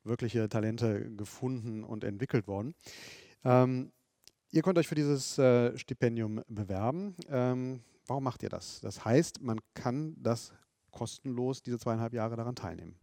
wirkliche 0.04 0.48
Talente 0.48 1.10
gefunden 1.16 1.84
und 1.84 2.02
entwickelt 2.02 2.46
worden. 2.48 2.74
Ähm, 3.44 3.92
ihr 4.50 4.62
könnt 4.62 4.78
euch 4.78 4.88
für 4.88 4.94
dieses 4.94 5.36
äh, 5.38 5.76
Stipendium 5.76 6.40
bewerben. 6.48 7.14
Ähm, 7.28 7.80
warum 8.06 8.24
macht 8.24 8.42
ihr 8.42 8.48
das? 8.48 8.80
Das 8.80 9.04
heißt, 9.04 9.42
man 9.42 9.60
kann 9.74 10.16
das 10.16 10.52
kostenlos 10.90 11.62
diese 11.62 11.78
zweieinhalb 11.78 12.14
Jahre 12.14 12.36
daran 12.36 12.54
teilnehmen. 12.54 12.96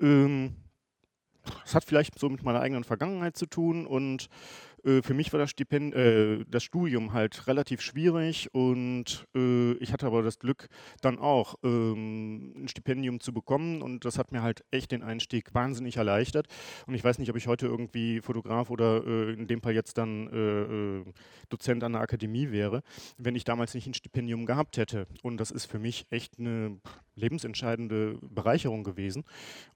Ähm, 0.00 0.54
es 1.64 1.74
hat 1.74 1.84
vielleicht 1.84 2.18
so 2.18 2.28
mit 2.28 2.42
meiner 2.42 2.60
eigenen 2.60 2.84
Vergangenheit 2.84 3.36
zu 3.36 3.46
tun 3.46 3.86
und 3.86 4.28
für 4.84 5.14
mich 5.14 5.32
war 5.32 5.40
das, 5.40 5.50
Stipend 5.50 5.94
äh, 5.94 6.44
das 6.48 6.62
Studium 6.64 7.12
halt 7.12 7.46
relativ 7.46 7.80
schwierig 7.80 8.48
und 8.52 9.26
äh, 9.34 9.72
ich 9.74 9.92
hatte 9.92 10.06
aber 10.06 10.22
das 10.22 10.38
Glück, 10.38 10.68
dann 11.00 11.18
auch 11.18 11.56
ähm, 11.62 12.52
ein 12.56 12.68
Stipendium 12.68 13.20
zu 13.20 13.32
bekommen 13.32 13.82
und 13.82 14.04
das 14.04 14.18
hat 14.18 14.32
mir 14.32 14.42
halt 14.42 14.64
echt 14.70 14.92
den 14.92 15.02
Einstieg 15.02 15.54
wahnsinnig 15.54 15.96
erleichtert. 15.96 16.46
Und 16.86 16.94
ich 16.94 17.04
weiß 17.04 17.18
nicht, 17.18 17.30
ob 17.30 17.36
ich 17.36 17.46
heute 17.46 17.66
irgendwie 17.66 18.20
Fotograf 18.20 18.70
oder 18.70 19.06
äh, 19.06 19.32
in 19.32 19.46
dem 19.46 19.60
Fall 19.60 19.74
jetzt 19.74 19.98
dann 19.98 20.28
äh, 20.28 20.98
äh, 20.98 21.04
Dozent 21.48 21.82
an 21.84 21.92
der 21.92 22.02
Akademie 22.02 22.50
wäre, 22.50 22.82
wenn 23.16 23.34
ich 23.34 23.44
damals 23.44 23.74
nicht 23.74 23.86
ein 23.86 23.94
Stipendium 23.94 24.46
gehabt 24.46 24.76
hätte. 24.76 25.06
Und 25.22 25.38
das 25.38 25.50
ist 25.50 25.66
für 25.66 25.78
mich 25.78 26.06
echt 26.10 26.38
eine 26.38 26.80
lebensentscheidende 27.14 28.18
Bereicherung 28.22 28.84
gewesen. 28.84 29.24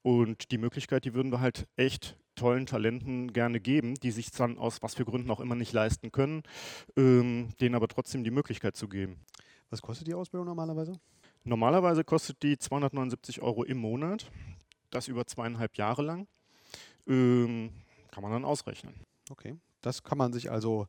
Und 0.02 0.50
die 0.50 0.58
Möglichkeit, 0.58 1.04
die 1.04 1.14
würden 1.14 1.32
wir 1.32 1.40
halt 1.40 1.66
echt 1.76 2.16
tollen 2.42 2.66
Talenten 2.66 3.32
gerne 3.32 3.60
geben, 3.60 3.94
die 3.94 4.10
sich 4.10 4.32
dann 4.32 4.58
aus 4.58 4.82
was 4.82 4.96
für 4.96 5.04
Gründen 5.04 5.30
auch 5.30 5.38
immer 5.38 5.54
nicht 5.54 5.72
leisten 5.72 6.10
können, 6.10 6.42
ähm, 6.96 7.50
denen 7.60 7.76
aber 7.76 7.86
trotzdem 7.86 8.24
die 8.24 8.32
Möglichkeit 8.32 8.76
zu 8.76 8.88
geben. 8.88 9.20
Was 9.70 9.80
kostet 9.80 10.08
die 10.08 10.14
Ausbildung 10.14 10.48
normalerweise? 10.48 10.98
Normalerweise 11.44 12.02
kostet 12.02 12.42
die 12.42 12.58
279 12.58 13.42
Euro 13.42 13.62
im 13.62 13.78
Monat, 13.78 14.28
das 14.90 15.06
über 15.06 15.24
zweieinhalb 15.24 15.76
Jahre 15.76 16.02
lang. 16.02 16.26
Ähm, 17.06 17.70
kann 18.10 18.24
man 18.24 18.32
dann 18.32 18.44
ausrechnen. 18.44 18.94
Okay. 19.30 19.54
Das 19.82 20.02
kann 20.02 20.18
man 20.18 20.32
sich 20.32 20.50
also 20.50 20.86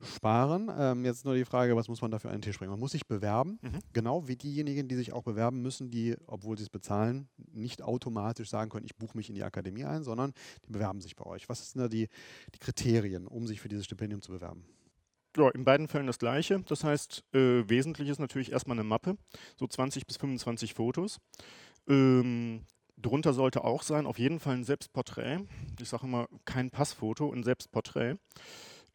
sparen. 0.00 0.70
Ähm, 0.76 1.04
jetzt 1.04 1.24
nur 1.24 1.34
die 1.34 1.44
Frage, 1.44 1.76
was 1.76 1.88
muss 1.88 2.02
man 2.02 2.10
dafür 2.10 2.30
an 2.30 2.36
den 2.36 2.42
Tisch 2.42 2.58
bringen? 2.58 2.72
Man 2.72 2.80
muss 2.80 2.92
sich 2.92 3.06
bewerben, 3.06 3.58
Mhm. 3.62 3.78
genau 3.92 4.26
wie 4.28 4.36
diejenigen, 4.36 4.88
die 4.88 4.96
sich 4.96 5.12
auch 5.12 5.22
bewerben 5.22 5.62
müssen, 5.62 5.90
die, 5.90 6.16
obwohl 6.26 6.56
sie 6.58 6.64
es 6.64 6.70
bezahlen, 6.70 7.28
nicht 7.52 7.82
automatisch 7.82 8.50
sagen 8.50 8.70
können, 8.70 8.84
ich 8.84 8.96
buche 8.96 9.16
mich 9.16 9.28
in 9.28 9.36
die 9.36 9.44
Akademie 9.44 9.84
ein, 9.84 10.02
sondern 10.02 10.32
die 10.66 10.72
bewerben 10.72 11.00
sich 11.00 11.14
bei 11.16 11.24
euch. 11.24 11.48
Was 11.48 11.70
sind 11.70 11.80
da 11.80 11.88
die, 11.88 12.08
die 12.54 12.58
Kriterien, 12.58 13.26
um 13.28 13.46
sich 13.46 13.60
für 13.60 13.68
dieses 13.68 13.84
Stipendium 13.84 14.20
zu 14.22 14.32
bewerben? 14.32 14.64
Ja, 15.36 15.48
in 15.50 15.64
beiden 15.64 15.88
Fällen 15.88 16.06
das 16.08 16.18
gleiche. 16.18 16.60
Das 16.68 16.84
heißt, 16.84 17.24
äh, 17.32 17.66
wesentlich 17.68 18.08
ist 18.08 18.18
natürlich 18.18 18.52
erstmal 18.52 18.76
eine 18.76 18.84
Mappe, 18.84 19.16
so 19.56 19.66
20 19.66 20.06
bis 20.06 20.16
25 20.18 20.74
Fotos. 20.74 21.20
Ähm, 21.88 22.64
Drunter 22.96 23.32
sollte 23.32 23.64
auch 23.64 23.82
sein, 23.82 24.06
auf 24.06 24.18
jeden 24.18 24.40
Fall 24.40 24.54
ein 24.54 24.64
Selbstporträt. 24.64 25.40
Ich 25.80 25.88
sage 25.88 26.06
immer, 26.06 26.28
kein 26.44 26.70
Passfoto, 26.70 27.32
ein 27.32 27.42
Selbstporträt. 27.42 28.16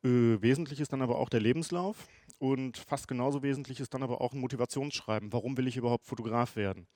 Äh, 0.04 0.42
wesentlich 0.42 0.80
ist 0.80 0.94
dann 0.94 1.02
aber 1.02 1.18
auch 1.18 1.30
der 1.30 1.42
Lebenslauf 1.42 2.08
und 2.40 2.78
fast 2.78 3.08
genauso 3.08 3.42
wesentlich 3.42 3.80
ist 3.80 3.94
dann 3.94 4.04
aber 4.04 4.22
auch 4.22 4.34
ein 4.34 4.40
Motivationsschreiben. 4.40 5.34
Warum 5.34 5.58
will 5.58 5.68
ich 5.68 5.76
überhaupt 5.78 6.06
Fotograf 6.06 6.56
werden? 6.56 6.88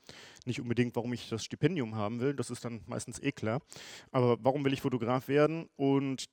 Nicht 0.46 0.62
unbedingt, 0.62 0.96
warum 0.96 1.12
ich 1.14 1.28
das 1.28 1.44
Stipendium 1.44 1.96
haben 1.96 2.20
will, 2.20 2.36
das 2.36 2.52
ist 2.52 2.64
dann 2.64 2.82
meistens 2.86 3.20
eh 3.20 3.32
klar, 3.32 3.62
aber 4.12 4.38
warum 4.42 4.64
will 4.64 4.74
ich 4.74 4.82
Fotograf 4.82 5.28
werden? 5.28 5.68
Und 5.76 6.26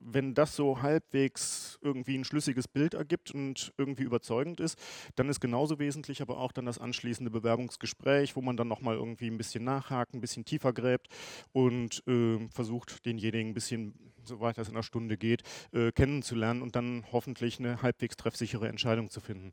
wenn 0.00 0.34
das 0.34 0.56
so 0.56 0.82
halbwegs 0.82 1.78
irgendwie 1.82 2.16
ein 2.16 2.24
schlüssiges 2.24 2.66
Bild 2.66 2.94
ergibt 2.94 3.32
und 3.32 3.72
irgendwie 3.76 4.02
überzeugend 4.02 4.58
ist, 4.58 4.78
dann 5.14 5.28
ist 5.28 5.40
genauso 5.40 5.78
wesentlich 5.78 6.22
aber 6.22 6.38
auch 6.38 6.52
dann 6.52 6.66
das 6.66 6.78
anschließende 6.78 7.30
Bewerbungsgespräch, 7.30 8.34
wo 8.34 8.40
man 8.40 8.56
dann 8.56 8.68
nochmal 8.68 8.96
irgendwie 8.96 9.28
ein 9.28 9.36
bisschen 9.36 9.64
nachhakt, 9.64 10.14
ein 10.14 10.20
bisschen 10.20 10.44
tiefer 10.44 10.72
gräbt 10.72 11.08
und 11.52 12.02
äh, 12.06 12.48
versucht, 12.48 13.04
denjenigen 13.04 13.50
ein 13.50 13.54
bisschen, 13.54 13.94
soweit 14.24 14.58
das 14.58 14.68
in 14.68 14.74
einer 14.74 14.82
Stunde 14.82 15.18
geht, 15.18 15.42
äh, 15.72 15.92
kennenzulernen 15.92 16.62
und 16.62 16.74
dann 16.76 17.04
hoffentlich 17.12 17.58
eine 17.58 17.82
halbwegs 17.82 18.16
treffsichere 18.16 18.68
Entscheidung 18.68 19.10
zu 19.10 19.20
finden. 19.20 19.52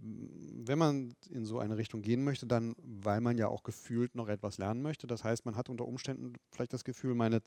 Wenn 0.00 0.78
man 0.78 1.14
in 1.30 1.44
so 1.44 1.58
eine 1.58 1.76
Richtung 1.76 2.02
gehen 2.02 2.22
möchte, 2.22 2.46
dann, 2.46 2.74
weil 2.78 3.20
man 3.20 3.38
ja 3.38 3.48
auch 3.48 3.62
gefühlt 3.62 4.14
noch 4.14 4.28
etwas 4.28 4.58
lernen 4.58 4.82
möchte. 4.82 5.06
Das 5.06 5.24
heißt, 5.24 5.44
man 5.44 5.56
hat 5.56 5.68
unter 5.70 5.86
Umständen 5.86 6.34
vielleicht 6.50 6.72
das 6.72 6.84
Gefühl, 6.84 7.14
meine 7.14 7.40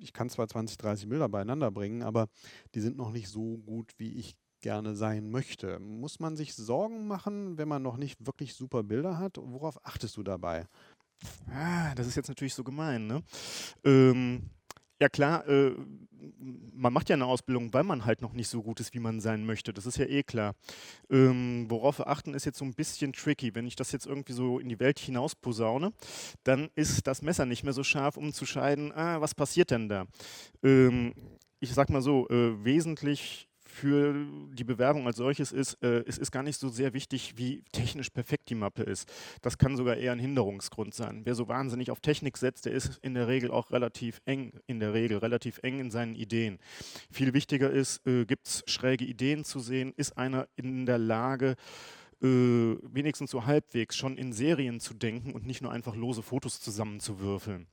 ich 0.00 0.12
kann 0.12 0.30
zwar 0.30 0.48
20, 0.48 0.78
30 0.78 1.08
Bilder 1.08 1.28
beieinander 1.28 1.70
bringen, 1.70 2.02
aber 2.02 2.28
die 2.74 2.80
sind 2.80 2.96
noch 2.96 3.10
nicht 3.10 3.28
so 3.28 3.58
gut, 3.58 3.92
wie 3.98 4.14
ich 4.14 4.36
gerne 4.60 4.96
sein 4.96 5.30
möchte. 5.30 5.78
Muss 5.78 6.20
man 6.20 6.36
sich 6.36 6.54
Sorgen 6.54 7.06
machen, 7.06 7.58
wenn 7.58 7.68
man 7.68 7.82
noch 7.82 7.96
nicht 7.96 8.26
wirklich 8.26 8.54
super 8.54 8.82
Bilder 8.82 9.18
hat? 9.18 9.36
Worauf 9.38 9.84
achtest 9.86 10.16
du 10.16 10.22
dabei? 10.22 10.66
Ah, 11.50 11.94
das 11.94 12.06
ist 12.06 12.16
jetzt 12.16 12.28
natürlich 12.28 12.54
so 12.54 12.64
gemein. 12.64 13.06
Ne? 13.06 13.22
Ähm, 13.84 14.50
ja 15.00 15.08
klar, 15.08 15.46
äh, 15.48 15.72
man 16.74 16.92
macht 16.92 17.08
ja 17.08 17.14
eine 17.14 17.26
Ausbildung, 17.26 17.72
weil 17.72 17.84
man 17.84 18.04
halt 18.04 18.22
noch 18.22 18.32
nicht 18.32 18.48
so 18.48 18.62
gut 18.62 18.80
ist, 18.80 18.94
wie 18.94 19.00
man 19.00 19.20
sein 19.20 19.44
möchte. 19.44 19.72
Das 19.72 19.86
ist 19.86 19.98
ja 19.98 20.06
eh 20.06 20.22
klar. 20.22 20.54
Ähm, 21.10 21.66
worauf 21.68 21.98
wir 21.98 22.08
achten, 22.08 22.34
ist 22.34 22.44
jetzt 22.44 22.58
so 22.58 22.64
ein 22.64 22.74
bisschen 22.74 23.12
tricky. 23.12 23.54
Wenn 23.54 23.66
ich 23.66 23.76
das 23.76 23.92
jetzt 23.92 24.06
irgendwie 24.06 24.32
so 24.32 24.58
in 24.58 24.68
die 24.68 24.80
Welt 24.80 24.98
hinaus 24.98 25.34
posaune, 25.34 25.92
dann 26.44 26.68
ist 26.74 27.06
das 27.06 27.22
Messer 27.22 27.46
nicht 27.46 27.64
mehr 27.64 27.72
so 27.72 27.82
scharf, 27.82 28.16
um 28.16 28.32
zu 28.32 28.46
scheiden, 28.46 28.92
ah, 28.92 29.20
was 29.20 29.34
passiert 29.34 29.70
denn 29.70 29.88
da? 29.88 30.06
Ähm, 30.62 31.14
ich 31.60 31.74
sag 31.74 31.90
mal 31.90 32.02
so, 32.02 32.28
äh, 32.28 32.64
wesentlich 32.64 33.47
für 33.78 34.26
die 34.52 34.64
Bewerbung 34.64 35.06
als 35.06 35.16
solches 35.16 35.52
ist, 35.52 35.74
äh, 35.82 36.02
es 36.06 36.18
ist 36.18 36.32
gar 36.32 36.42
nicht 36.42 36.58
so 36.58 36.68
sehr 36.68 36.94
wichtig, 36.94 37.34
wie 37.36 37.62
technisch 37.72 38.10
perfekt 38.10 38.50
die 38.50 38.54
Mappe 38.54 38.82
ist. 38.82 39.10
Das 39.40 39.56
kann 39.56 39.76
sogar 39.76 39.96
eher 39.96 40.12
ein 40.12 40.18
Hinderungsgrund 40.18 40.94
sein. 40.94 41.22
Wer 41.24 41.34
so 41.34 41.48
wahnsinnig 41.48 41.90
auf 41.90 42.00
Technik 42.00 42.36
setzt, 42.36 42.66
der 42.66 42.72
ist 42.72 42.98
in 43.02 43.14
der 43.14 43.28
Regel 43.28 43.50
auch 43.50 43.70
relativ 43.70 44.20
eng, 44.24 44.52
in 44.66 44.80
der 44.80 44.94
Regel 44.94 45.18
relativ 45.18 45.60
eng 45.62 45.78
in 45.78 45.90
seinen 45.90 46.16
Ideen. 46.16 46.58
Viel 47.10 47.34
wichtiger 47.34 47.70
ist, 47.70 48.04
äh, 48.06 48.24
gibt 48.24 48.48
es 48.48 48.64
schräge 48.66 49.04
Ideen 49.04 49.44
zu 49.44 49.60
sehen, 49.60 49.92
ist 49.96 50.18
einer 50.18 50.48
in 50.56 50.84
der 50.84 50.98
Lage, 50.98 51.54
äh, 52.20 52.26
wenigstens 52.26 53.30
so 53.30 53.46
halbwegs 53.46 53.96
schon 53.96 54.16
in 54.16 54.32
Serien 54.32 54.80
zu 54.80 54.92
denken 54.92 55.32
und 55.34 55.46
nicht 55.46 55.62
nur 55.62 55.70
einfach 55.70 55.94
lose 55.94 56.22
Fotos 56.22 56.60
zusammenzuwürfeln. 56.60 57.68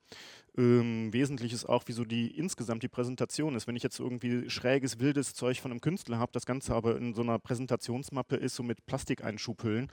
Ähm, 0.56 1.12
wesentlich 1.12 1.52
ist 1.52 1.66
auch, 1.66 1.82
wieso 1.86 2.04
die 2.04 2.28
insgesamt 2.36 2.82
die 2.82 2.88
Präsentation 2.88 3.54
ist. 3.54 3.66
Wenn 3.66 3.76
ich 3.76 3.82
jetzt 3.82 4.00
irgendwie 4.00 4.48
schräges, 4.48 4.98
wildes 4.98 5.34
Zeug 5.34 5.60
von 5.60 5.70
einem 5.70 5.80
Künstler 5.80 6.18
habe, 6.18 6.32
das 6.32 6.46
Ganze 6.46 6.74
aber 6.74 6.96
in 6.96 7.14
so 7.14 7.22
einer 7.22 7.38
Präsentationsmappe 7.38 8.36
ist, 8.36 8.54
so 8.54 8.62
mit 8.62 8.86
Plastikeinschubhüllen, 8.86 9.90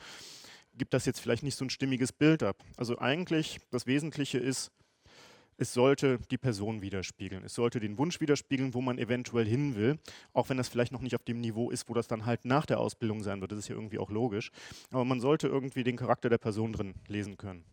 gibt 0.76 0.94
das 0.94 1.06
jetzt 1.06 1.20
vielleicht 1.20 1.44
nicht 1.44 1.58
so 1.58 1.66
ein 1.66 1.70
stimmiges 1.70 2.14
Bild 2.14 2.44
ab. 2.44 2.64
Also 2.78 2.98
eigentlich, 2.98 3.60
das 3.72 3.86
Wesentliche 3.86 4.38
ist, 4.38 4.72
es 5.58 5.74
sollte 5.74 6.18
die 6.32 6.38
Person 6.38 6.82
widerspiegeln. 6.82 7.44
Es 7.44 7.54
sollte 7.54 7.80
den 7.80 7.98
Wunsch 7.98 8.20
widerspiegeln, 8.20 8.74
wo 8.74 8.82
man 8.82 8.98
eventuell 8.98 9.46
hin 9.46 9.76
will, 9.76 10.00
auch 10.34 10.50
wenn 10.50 10.58
das 10.58 10.68
vielleicht 10.68 10.92
noch 10.92 11.02
nicht 11.02 11.16
auf 11.16 11.24
dem 11.24 11.42
Niveau 11.42 11.70
ist, 11.70 11.90
wo 11.90 11.94
das 11.94 12.08
dann 12.08 12.26
halt 12.26 12.46
nach 12.46 12.66
der 12.66 12.80
Ausbildung 12.80 13.22
sein 13.22 13.40
wird. 13.42 13.52
Das 13.52 13.60
ist 13.60 13.68
ja 13.68 13.76
irgendwie 13.76 14.00
auch 14.00 14.10
logisch. 14.10 14.52
Aber 14.92 15.06
man 15.06 15.20
sollte 15.20 15.48
irgendwie 15.48 15.84
den 15.84 15.98
Charakter 15.98 16.30
der 16.30 16.40
Person 16.40 16.74
drin 16.74 16.96
lesen 17.08 17.38
können. 17.38 17.66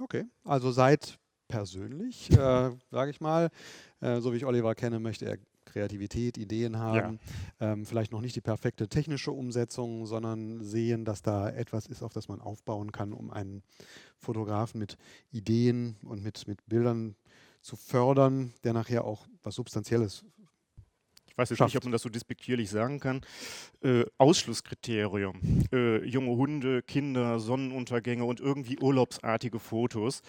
Okay, 0.00 0.24
also 0.44 0.72
seit 0.72 1.18
persönlich, 1.48 2.30
äh, 2.30 2.70
sage 2.90 3.10
ich 3.10 3.20
mal. 3.20 3.50
Äh, 4.00 4.20
so 4.20 4.32
wie 4.32 4.36
ich 4.36 4.46
Oliver 4.46 4.74
kenne, 4.74 5.00
möchte 5.00 5.26
er 5.26 5.38
Kreativität, 5.66 6.38
Ideen 6.38 6.78
haben, 6.78 7.18
ja. 7.60 7.72
ähm, 7.72 7.84
vielleicht 7.84 8.12
noch 8.12 8.22
nicht 8.22 8.34
die 8.34 8.40
perfekte 8.40 8.88
technische 8.88 9.32
Umsetzung, 9.32 10.06
sondern 10.06 10.62
sehen, 10.62 11.04
dass 11.04 11.20
da 11.20 11.50
etwas 11.50 11.86
ist, 11.86 12.02
auf 12.02 12.12
das 12.12 12.28
man 12.28 12.40
aufbauen 12.40 12.92
kann, 12.92 13.12
um 13.12 13.30
einen 13.30 13.62
Fotografen 14.16 14.78
mit 14.78 14.96
Ideen 15.32 15.96
und 16.02 16.22
mit, 16.22 16.48
mit 16.48 16.64
Bildern 16.66 17.16
zu 17.60 17.76
fördern, 17.76 18.54
der 18.64 18.72
nachher 18.72 19.04
auch 19.04 19.26
was 19.42 19.56
Substanzielles 19.56 20.24
ich 21.26 21.38
weiß 21.38 21.50
jetzt 21.50 21.58
schafft. 21.58 21.74
nicht, 21.74 21.76
ob 21.76 21.84
man 21.84 21.92
das 21.92 22.00
so 22.00 22.08
despektierlich 22.08 22.70
sagen 22.70 22.98
kann, 22.98 23.20
äh, 23.82 24.06
Ausschlusskriterium. 24.16 25.66
Äh, 25.70 26.02
junge 26.06 26.30
Hunde, 26.30 26.80
Kinder, 26.80 27.38
Sonnenuntergänge 27.38 28.24
und 28.24 28.40
irgendwie 28.40 28.78
urlaubsartige 28.78 29.58
Fotos 29.58 30.22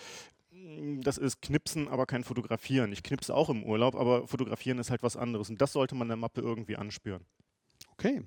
das 1.01 1.17
ist 1.17 1.41
Knipsen, 1.41 1.87
aber 1.87 2.05
kein 2.05 2.23
Fotografieren. 2.23 2.91
Ich 2.91 3.03
knipse 3.03 3.33
auch 3.33 3.49
im 3.49 3.63
Urlaub, 3.63 3.95
aber 3.95 4.27
Fotografieren 4.27 4.79
ist 4.79 4.89
halt 4.89 5.03
was 5.03 5.17
anderes. 5.17 5.49
Und 5.49 5.61
das 5.61 5.73
sollte 5.73 5.95
man 5.95 6.07
der 6.07 6.17
Mappe 6.17 6.41
irgendwie 6.41 6.75
anspüren. 6.75 7.25
Okay. 7.93 8.21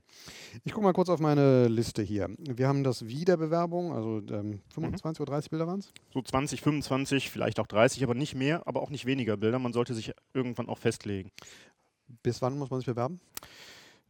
Ich 0.64 0.72
gucke 0.72 0.84
mal 0.84 0.92
kurz 0.92 1.08
auf 1.08 1.20
meine 1.20 1.68
Liste 1.68 2.02
hier. 2.02 2.28
Wir 2.38 2.66
haben 2.66 2.82
das 2.82 3.06
Wiederbewerbung, 3.06 3.92
also 3.92 4.20
ähm, 4.34 4.60
25 4.74 5.20
mhm. 5.20 5.22
oder 5.22 5.32
30 5.34 5.50
Bilder 5.50 5.66
waren 5.68 5.78
es? 5.78 5.92
So 6.12 6.20
20, 6.20 6.60
25, 6.60 7.30
vielleicht 7.30 7.60
auch 7.60 7.68
30, 7.68 8.02
aber 8.02 8.14
nicht 8.14 8.34
mehr, 8.34 8.66
aber 8.66 8.82
auch 8.82 8.90
nicht 8.90 9.06
weniger 9.06 9.36
Bilder. 9.36 9.60
Man 9.60 9.72
sollte 9.72 9.94
sich 9.94 10.12
irgendwann 10.34 10.68
auch 10.68 10.78
festlegen. 10.78 11.30
Bis 12.24 12.42
wann 12.42 12.58
muss 12.58 12.70
man 12.70 12.80
sich 12.80 12.86
bewerben? 12.86 13.20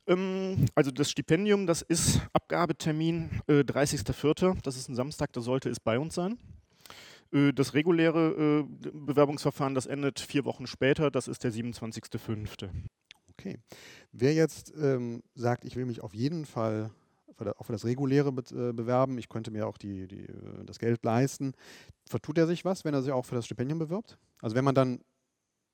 Ähm, 0.06 0.64
also 0.74 0.90
das 0.90 1.10
Stipendium, 1.10 1.66
das 1.66 1.82
ist 1.82 2.20
Abgabetermin 2.32 3.42
äh, 3.46 3.60
30.04. 3.60 4.62
Das 4.62 4.76
ist 4.76 4.88
ein 4.88 4.94
Samstag, 4.94 5.32
da 5.34 5.42
sollte 5.42 5.68
es 5.68 5.78
bei 5.78 5.98
uns 5.98 6.14
sein. 6.14 6.38
Äh, 7.32 7.52
das 7.52 7.74
reguläre 7.74 8.64
äh, 8.82 8.90
Bewerbungsverfahren, 8.92 9.74
das 9.74 9.86
endet 9.86 10.20
vier 10.20 10.44
Wochen 10.44 10.66
später, 10.66 11.10
das 11.10 11.28
ist 11.28 11.44
der 11.44 11.52
27.05. 11.52 12.68
Okay. 13.30 13.58
Wer 14.12 14.34
jetzt 14.34 14.72
ähm, 14.76 15.22
sagt, 15.34 15.64
ich 15.64 15.76
will 15.76 15.86
mich 15.86 16.02
auf 16.02 16.14
jeden 16.14 16.44
Fall 16.44 16.90
auch 17.56 17.64
für 17.64 17.72
das 17.72 17.86
reguläre 17.86 18.28
äh, 18.28 18.72
bewerben, 18.74 19.16
ich 19.16 19.30
könnte 19.30 19.50
mir 19.50 19.66
auch 19.66 19.78
die, 19.78 20.06
die, 20.06 20.26
das 20.66 20.78
Geld 20.78 21.02
leisten, 21.02 21.54
vertut 22.06 22.36
er 22.36 22.46
sich 22.46 22.66
was, 22.66 22.84
wenn 22.84 22.92
er 22.92 23.00
sich 23.00 23.12
auch 23.12 23.24
für 23.24 23.34
das 23.34 23.46
Stipendium 23.46 23.78
bewirbt? 23.78 24.18
Also 24.42 24.56
wenn 24.56 24.64
man 24.64 24.74
dann 24.74 25.00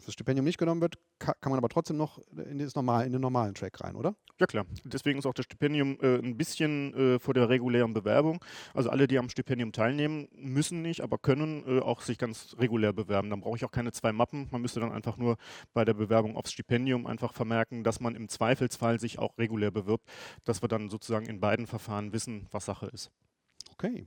das 0.05 0.13
Stipendium 0.13 0.45
nicht 0.45 0.59
genommen 0.59 0.81
wird, 0.81 0.99
kann 1.19 1.35
man 1.45 1.59
aber 1.59 1.69
trotzdem 1.69 1.97
noch 1.97 2.21
in, 2.37 2.59
das 2.59 2.75
normal, 2.75 3.07
in 3.07 3.13
den 3.13 3.21
normalen 3.21 3.55
Track 3.55 3.81
rein, 3.81 3.97
oder? 3.97 4.15
Ja 4.39 4.47
klar. 4.47 4.67
Deswegen 4.85 5.19
ist 5.19 5.27
auch 5.27 5.35
das 5.35 5.47
Stipendium 5.47 5.99
äh, 6.01 6.19
ein 6.19 6.37
bisschen 6.37 6.95
äh, 6.95 7.19
vor 7.19 7.35
der 7.35 7.49
regulären 7.49 7.95
Bewerbung. 7.95 8.45
Also 8.75 8.91
alle, 8.91 9.07
die 9.07 9.19
am 9.19 9.31
Stipendium 9.31 9.73
teilnehmen, 9.73 10.29
müssen 10.35 10.83
nicht, 10.83 11.01
aber 11.01 11.19
können 11.19 11.65
äh, 11.67 11.81
auch 11.81 12.03
sich 12.03 12.19
ganz 12.19 12.55
regulär 12.59 12.93
bewerben. 12.93 13.31
Dann 13.31 13.41
brauche 13.41 13.57
ich 13.57 13.65
auch 13.65 13.71
keine 13.71 13.93
zwei 13.93 14.13
Mappen. 14.13 14.49
Man 14.51 14.61
müsste 14.61 14.81
dann 14.81 14.93
einfach 14.93 15.17
nur 15.17 15.37
bei 15.73 15.85
der 15.85 15.95
Bewerbung 15.95 16.37
aufs 16.37 16.53
Stipendium 16.53 17.07
einfach 17.07 17.33
vermerken, 17.33 17.83
dass 17.83 18.01
man 18.01 18.15
im 18.15 18.29
Zweifelsfall 18.29 19.01
sich 19.01 19.19
auch 19.19 19.39
regulär 19.39 19.71
bewirbt, 19.71 20.07
dass 20.45 20.63
wir 20.63 20.69
dann 20.69 20.89
sozusagen 20.91 21.27
in 21.27 21.41
beiden 21.41 21.67
Verfahren 21.67 22.13
wissen, 22.13 22.47
was 22.51 22.67
Sache 22.67 22.87
ist. 22.87 23.11
Okay. 23.73 24.07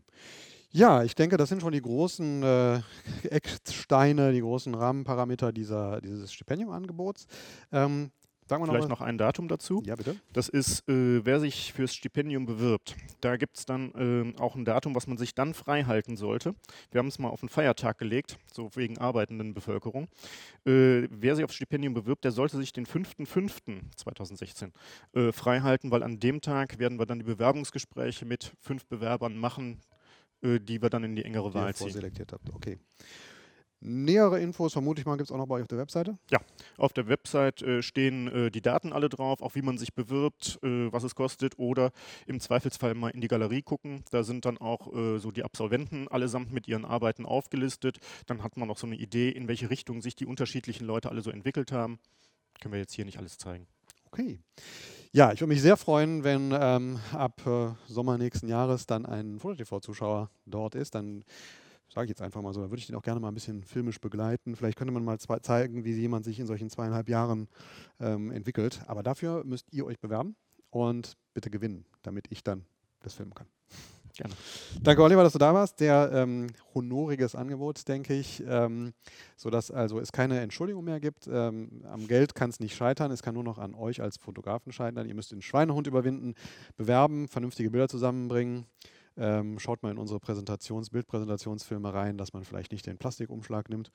Ja, 0.72 1.04
ich 1.04 1.16
denke, 1.16 1.38
das 1.38 1.50
sind 1.50 1.62
schon 1.62 1.72
die 1.72 1.82
großen 1.82 2.44
äh, 2.44 2.82
Ecksteine, 3.24 4.32
die 4.32 4.42
großen 4.42 4.76
Rahmenparameter 4.76 5.52
dieser, 5.52 6.00
dieses 6.02 6.32
Stipendiumangebots. 6.32 7.26
Ähm, 7.72 8.12
Sagen 8.50 8.64
wir 8.64 8.68
Vielleicht 8.68 8.90
noch, 8.90 9.02
noch 9.02 9.06
ein 9.06 9.20
Datum 9.20 9.48
dazu. 9.48 9.84
Ja, 9.86 9.96
bitte. 9.96 10.16
Das 10.34 10.50
ist, 10.50 10.90
äh, 10.90 11.24
wer 11.24 11.40
sich 11.40 11.72
fürs 11.72 11.94
Stipendium 11.94 12.48
bewirbt. 12.48 12.96
Da 13.22 13.38
gibt 13.38 13.58
es 13.58 13.66
dann 13.68 13.94
äh, 13.94 14.42
auch 14.42 14.56
ein 14.56 14.66
Datum, 14.66 14.96
was 14.96 15.06
man 15.06 15.18
sich 15.18 15.36
dann 15.36 15.54
frei 15.54 15.84
halten 15.84 16.18
sollte. 16.18 16.56
Wir 16.90 16.98
haben 16.98 17.10
es 17.10 17.20
mal 17.20 17.30
auf 17.30 17.44
einen 17.44 17.50
Feiertag 17.50 18.00
gelegt, 18.00 18.40
so 18.52 18.72
wegen 18.74 18.98
arbeitenden 18.98 19.54
Bevölkerung. 19.54 20.08
Äh, 20.66 21.08
wer 21.12 21.36
sich 21.36 21.46
aufs 21.46 21.54
Stipendium 21.54 21.94
bewirbt, 21.94 22.24
der 22.24 22.32
sollte 22.32 22.58
sich 22.58 22.74
den 22.74 22.88
5.5.2016 22.88 24.72
äh, 25.14 25.32
frei 25.32 25.60
halten, 25.60 25.92
weil 25.92 26.02
an 26.02 26.20
dem 26.20 26.42
Tag 26.42 26.80
werden 26.80 26.98
wir 26.98 27.06
dann 27.06 27.20
die 27.20 27.26
Bewerbungsgespräche 27.26 28.26
mit 28.26 28.54
fünf 28.60 28.88
Bewerbern 28.88 29.38
machen, 29.38 29.80
die 30.42 30.82
wir 30.82 30.90
dann 30.90 31.04
in 31.04 31.16
die 31.16 31.26
engere 31.26 31.54
Wahl 31.54 31.74
ziehen. 31.74 31.86
vorselektiert 31.86 32.34
habt. 32.34 32.50
Okay. 32.54 32.80
Nähere 33.82 34.42
Infos, 34.42 34.74
vermute 34.74 35.00
ich 35.00 35.06
mal, 35.06 35.16
gibt 35.16 35.30
es 35.30 35.32
auch 35.32 35.38
noch 35.38 35.48
bei 35.48 35.56
euch 35.56 35.62
auf 35.62 35.70
der 35.70 35.78
Webseite? 35.78 36.18
Ja, 36.30 36.40
auf 36.78 36.92
der 36.92 37.08
Website 37.08 37.62
äh, 37.62 37.82
stehen 37.82 38.28
äh, 38.28 38.52
die 38.52 38.62
Daten 38.62 38.92
alle 38.92 39.08
drauf, 39.08 39.42
auch 39.42 39.56
wie 39.56 39.62
man 39.62 39.78
sich 39.78 39.94
bewirbt, 39.94 40.60
äh, 40.64 40.92
was 40.92 41.04
es 41.04 41.16
kostet 41.16 41.58
oder 41.58 41.92
im 42.26 42.42
Zweifelsfall 42.42 42.94
mal 42.94 43.10
in 43.10 43.22
die 43.22 43.30
Galerie 43.30 43.62
gucken. 43.62 44.04
Da 44.12 44.24
sind 44.24 44.44
dann 44.44 44.58
auch 44.58 44.94
äh, 44.94 45.20
so 45.20 45.32
die 45.32 45.44
Absolventen 45.44 46.10
allesamt 46.10 46.52
mit 46.52 46.68
ihren 46.68 46.84
Arbeiten 46.84 47.26
aufgelistet. 47.26 48.00
Dann 48.26 48.44
hat 48.44 48.58
man 48.58 48.70
auch 48.70 48.78
so 48.78 48.86
eine 48.86 48.98
Idee, 48.98 49.30
in 49.30 49.48
welche 49.48 49.70
Richtung 49.70 50.02
sich 50.02 50.16
die 50.16 50.26
unterschiedlichen 50.26 50.86
Leute 50.86 51.10
alle 51.10 51.22
so 51.22 51.32
entwickelt 51.32 51.72
haben. 51.72 52.00
Können 52.60 52.74
wir 52.74 52.80
jetzt 52.82 52.94
hier 52.94 53.06
nicht 53.06 53.18
alles 53.18 53.38
zeigen. 53.38 53.66
Okay. 54.12 54.40
Ja, 55.12 55.34
ich 55.34 55.42
würde 55.42 55.50
mich 55.50 55.62
sehr 55.64 55.76
freuen, 55.76 56.24
wenn 56.24 56.54
ähm, 56.54 57.00
ab 57.14 57.42
äh, 57.48 57.72
Sommer 57.92 58.20
nächsten 58.20 58.48
Jahres 58.48 58.86
dann 58.86 59.08
ein 59.08 59.40
FotoTV-Zuschauer 59.40 60.30
dort 60.46 60.76
ist. 60.76 60.94
Dann 60.94 61.24
sage 61.92 62.06
ich 62.06 62.10
jetzt 62.10 62.22
einfach 62.22 62.44
mal 62.44 62.54
so, 62.54 62.62
da 62.62 62.70
würde 62.70 62.80
ich 62.80 62.86
den 62.86 62.96
auch 62.96 63.02
gerne 63.02 63.20
mal 63.20 63.30
ein 63.30 63.34
bisschen 63.34 63.64
filmisch 63.64 64.00
begleiten. 64.00 64.56
Vielleicht 64.56 64.78
könnte 64.78 64.94
man 64.94 65.04
mal 65.04 65.18
zeigen, 65.18 65.84
wie 65.84 65.94
jemand 65.94 66.26
sich 66.26 66.40
in 66.40 66.46
solchen 66.46 66.70
zweieinhalb 66.70 67.10
Jahren 67.10 67.48
ähm, 68.00 68.30
entwickelt. 68.30 68.82
Aber 68.86 69.02
dafür 69.02 69.44
müsst 69.46 69.74
ihr 69.74 69.88
euch 69.88 70.00
bewerben 70.00 70.36
und 70.70 71.18
bitte 71.34 71.50
gewinnen, 71.50 71.86
damit 72.04 72.28
ich 72.30 72.44
dann 72.44 72.66
das 73.00 73.16
filmen 73.16 73.34
kann. 73.34 73.48
Gerne. 74.20 74.36
Danke, 74.82 75.02
Oliver, 75.02 75.24
dass 75.24 75.32
du 75.32 75.40
da 75.40 75.54
warst. 75.54 75.80
Der 75.80 76.12
ähm, 76.14 76.48
honoriges 76.76 77.36
Angebot, 77.36 77.88
denke 77.88 78.14
ich, 78.14 78.44
ähm, 78.46 78.92
sodass 79.38 79.72
also 79.72 79.98
es 79.98 80.12
keine 80.12 80.42
Entschuldigung 80.42 80.84
mehr 80.84 81.00
gibt. 81.00 81.28
Ähm, 81.28 81.86
am 81.90 82.06
Geld 82.06 82.36
kann 82.36 82.50
es 82.50 82.60
nicht 82.60 82.76
scheitern, 82.76 83.12
es 83.12 83.24
kann 83.24 83.34
nur 83.34 83.46
noch 83.46 83.58
an 83.58 83.74
euch 83.74 84.02
als 84.02 84.18
Fotografen 84.18 84.74
scheitern. 84.74 85.08
Ihr 85.08 85.16
müsst 85.16 85.32
den 85.32 85.42
Schweinehund 85.42 85.88
überwinden, 85.88 86.34
bewerben, 86.76 87.30
vernünftige 87.30 87.72
Bilder 87.72 87.88
zusammenbringen. 87.88 88.66
Ähm, 89.16 89.58
schaut 89.58 89.84
mal 89.84 89.92
in 89.92 89.98
unsere 89.98 90.20
Präsentations-, 90.20 90.92
Bildpräsentationsfilme 90.92 91.94
rein, 91.94 92.18
dass 92.18 92.34
man 92.34 92.44
vielleicht 92.44 92.74
nicht 92.74 92.88
den 92.88 92.98
Plastikumschlag 92.98 93.70
nimmt. 93.70 93.90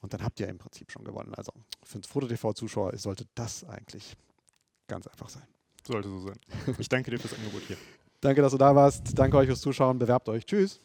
Und 0.00 0.12
dann 0.12 0.24
habt 0.24 0.40
ihr 0.40 0.48
im 0.48 0.58
Prinzip 0.58 0.90
schon 0.90 1.04
gewonnen. 1.04 1.34
Also 1.36 1.52
für 1.84 2.00
Foto-TV-Zuschauer 2.02 2.96
sollte 2.96 3.26
das 3.36 3.62
eigentlich 3.62 4.16
ganz 4.88 5.06
einfach 5.06 5.28
sein. 5.28 5.46
Sollte 5.86 6.08
so 6.08 6.18
sein. 6.18 6.40
Ich 6.80 6.88
danke 6.88 7.12
dir 7.12 7.20
fürs 7.20 7.34
Angebot 7.34 7.62
hier. 7.68 7.76
Danke, 8.26 8.42
dass 8.42 8.50
du 8.50 8.58
da 8.58 8.74
warst. 8.74 9.16
Danke 9.16 9.36
euch 9.36 9.46
fürs 9.46 9.60
Zuschauen. 9.60 10.00
Bewerbt 10.00 10.28
euch. 10.28 10.44
Tschüss. 10.44 10.80